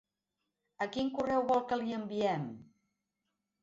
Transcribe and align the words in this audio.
A 0.85 0.87
quin 0.95 1.13
correu 1.19 1.45
vol 1.53 1.63
que 1.69 1.81
li 1.85 1.97
enviem? 2.01 2.53